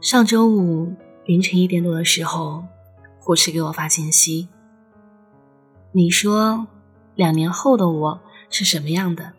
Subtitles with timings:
[0.00, 0.94] 上周五
[1.26, 2.64] 凌晨一点多的时候，
[3.18, 4.48] 护士给我发信息。
[5.90, 6.68] 你说，
[7.16, 9.32] 两年后的我是什么样的？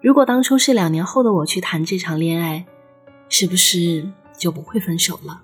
[0.00, 2.64] 如果当初是两年后的我去谈这场恋爱，
[3.28, 5.42] 是不是就不会分手了？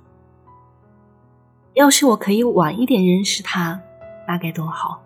[1.75, 3.81] 要是我可以晚一点认识他，
[4.29, 5.03] 那该多好！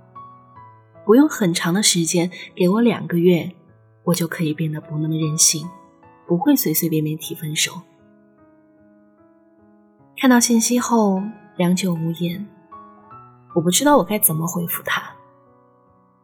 [1.07, 3.53] 不用很长的时间，给我两个月，
[4.05, 5.67] 我就可以变得不那么任性，
[6.27, 7.81] 不会随随便便提分手。
[10.23, 11.21] 看到信息后，
[11.57, 12.47] 良久无言。
[13.57, 15.03] 我不知道我该怎么回复他，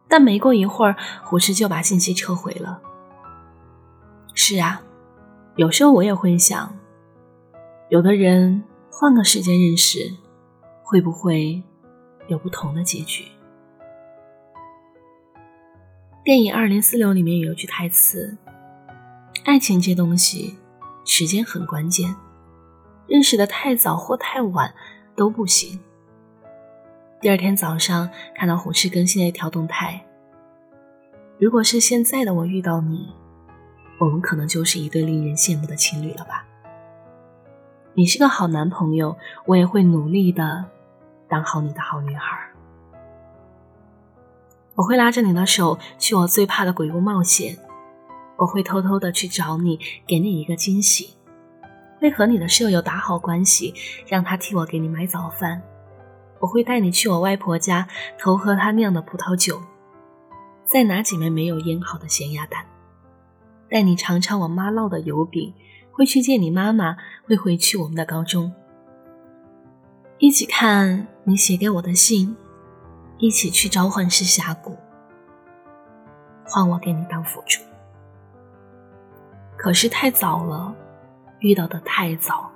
[0.07, 2.81] 但没过一会儿，胡适就把信息撤回了。
[4.33, 4.81] 是啊，
[5.57, 6.73] 有时候我也会想，
[7.89, 10.13] 有的人换个时间认识，
[10.81, 11.61] 会不会
[12.29, 13.25] 有不同的结局？
[16.23, 18.37] 电影《二零四六》里面有句台词
[19.43, 20.57] ：“爱情这东西，
[21.03, 22.15] 时间很关键，
[23.09, 24.73] 认识的太早或太晚
[25.15, 25.79] 都不行。”
[27.19, 30.05] 第二天早上看到虎翅更新的一条动态，
[31.37, 33.13] 如果是现在的我遇到你，
[33.99, 36.45] 我们可能就是一对令人羡慕的情侣了吧？
[37.93, 40.63] 你是个好男朋友，我也会努力的
[41.27, 42.37] 当好你的好女孩。
[44.75, 47.57] 我会拉着你的手去我最怕的鬼屋冒险，
[48.37, 51.15] 我会偷偷的去找你，给你一个惊喜，
[51.99, 53.73] 会和你的舍友打好关系，
[54.07, 55.61] 让他替我给你买早饭。
[56.39, 59.61] 我会带你去我外婆家偷喝她酿的葡萄酒，
[60.65, 62.65] 再拿几枚没有腌好的咸鸭蛋，
[63.69, 65.53] 带你尝尝我妈烙的油饼，
[65.91, 66.95] 会去见你妈妈，
[67.27, 68.53] 会回去我们的高中，
[70.17, 72.37] 一起看你写给我的信，
[73.17, 74.77] 一起去召唤师峡谷，
[76.45, 77.61] 换我给你当辅助。
[79.57, 80.73] 可是太早了，
[81.39, 82.51] 遇到的太早。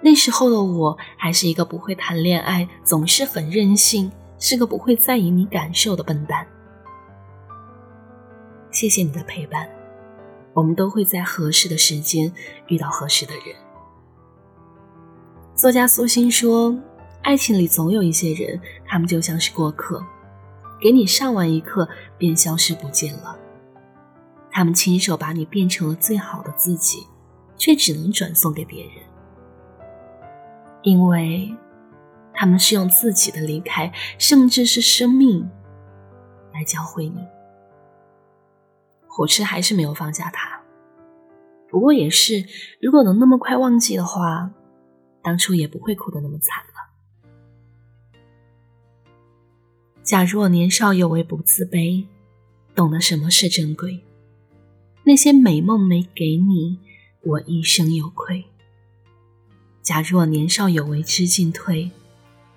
[0.00, 6.46] 那时候的我还是一个不会谈恋爱、总是很任性、是个不会在意你感受的笨蛋。
[8.70, 9.68] 谢谢你的陪伴，
[10.52, 12.30] 我们都会在合适的时间
[12.66, 13.56] 遇到合适的人。
[15.54, 16.76] 作家苏欣说
[17.22, 20.04] ：“爱情里总有一些人，他们就像是过客，
[20.80, 21.88] 给你上完一课
[22.18, 23.38] 便消失不见了。
[24.50, 27.06] 他们亲手把你变成了最好的自己，
[27.56, 28.94] 却只能转送给别人。”
[30.82, 31.54] 因为
[32.32, 35.48] 他们是用自己的离开，甚至是生命，
[36.52, 37.26] 来教会你。
[39.06, 40.60] 火车还是没有放下他。
[41.70, 42.44] 不过也是，
[42.80, 44.50] 如果能那么快忘记的话，
[45.22, 46.74] 当初也不会哭得那么惨了。
[50.02, 52.06] 假如我年少有为不自卑，
[52.74, 54.04] 懂得什么是珍贵，
[55.04, 56.78] 那些美梦没给你，
[57.24, 58.44] 我一生有愧。
[59.82, 61.90] 假若年少有为知进退，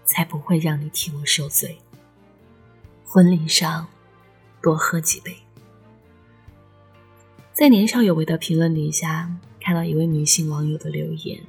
[0.06, 1.80] 才不会让你替我受罪。
[3.04, 3.88] 婚礼上
[4.62, 5.36] 多喝几杯。
[7.54, 11.42] 在年少有为的评论底下，看到一位女性网友的留言。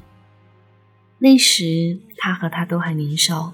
[1.19, 3.53] 那时她和他都还年少，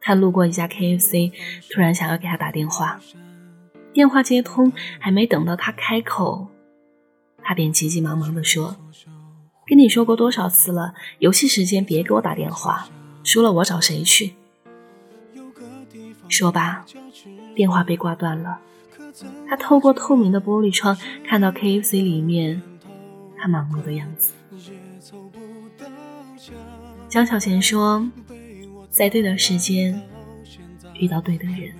[0.00, 1.32] 他路过一家 KFC，
[1.70, 3.00] 突然想要给他打电话，
[3.92, 6.48] 电话接通，还没等到他开口，
[7.50, 8.76] 他便急急忙忙地说。
[9.66, 10.94] 跟你说过多少次了？
[11.18, 12.88] 游戏时间别给我打电话，
[13.24, 14.34] 输了我找谁去？
[16.28, 16.86] 说罢，
[17.56, 18.60] 电话被挂断了。
[19.48, 20.96] 他透过透明的玻璃窗
[21.26, 22.62] 看到 KFC 里面
[23.36, 24.32] 他忙碌的样子。
[27.08, 28.08] 江小贤说，
[28.90, 30.00] 在对的时间
[30.94, 31.74] 遇到对的人，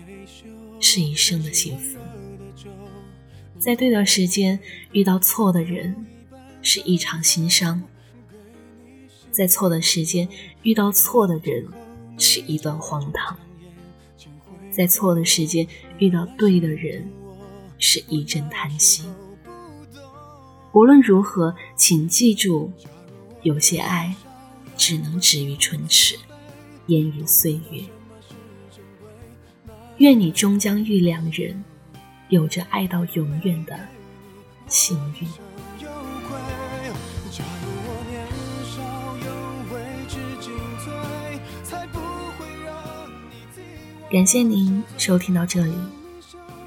[0.80, 1.96] 是一生的幸福；
[3.60, 4.58] 在对的时间
[4.90, 6.06] 遇到错的人。
[6.62, 7.82] 是一场心伤，
[9.30, 10.28] 在错的时间
[10.62, 11.66] 遇到错的人，
[12.18, 13.34] 是一段荒唐；
[14.70, 15.66] 在错的时间
[15.98, 17.10] 遇到对的人，
[17.78, 19.04] 是一阵叹息。
[20.72, 22.70] 无论如何，请记住，
[23.40, 24.14] 有些爱
[24.76, 26.14] 只能止于唇齿，
[26.88, 27.82] 烟于岁月。
[29.96, 31.64] 愿你终将遇良人，
[32.30, 33.76] 有着爱到永远的
[34.68, 35.28] 幸运。
[44.08, 45.74] 感谢您收听到这里，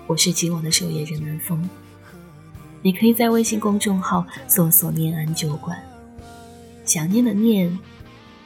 [0.05, 1.69] 我是今晚的守夜人南风。
[2.81, 5.81] 你可以在微信公众号搜索“念安酒馆”，
[6.83, 7.79] 想念的念，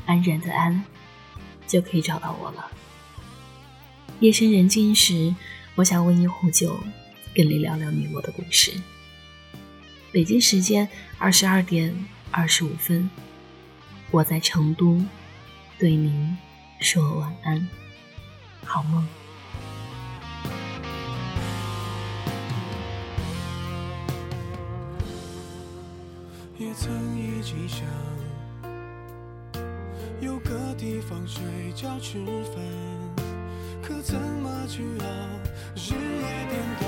[0.05, 0.83] 安然的安，
[1.65, 2.67] 就可以找到我了。
[4.19, 5.33] 夜深人静时，
[5.73, 6.79] 我想温一壶酒，
[7.37, 8.73] 跟你聊聊你我的故事。
[10.11, 10.89] 北京时间
[11.19, 11.95] 二十二点
[12.31, 13.07] 二十五分，
[14.09, 14.99] 我在成都
[15.77, 16.35] 对您
[16.79, 17.69] 说晚安，
[18.65, 19.07] 好梦。
[26.57, 27.85] 也曾一起想
[30.19, 31.43] 有个地方睡
[31.75, 32.55] 觉吃饭，
[33.83, 35.05] 可怎么去熬？
[35.75, 36.87] 日夜颠倒，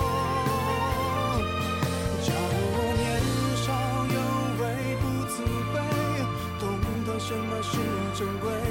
[7.31, 7.77] 什么是
[8.13, 8.70] 珍贵，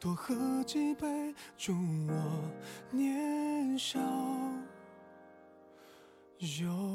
[0.00, 1.74] 多喝几杯，祝
[2.08, 2.50] 我
[2.90, 4.00] 年少
[6.58, 6.89] 有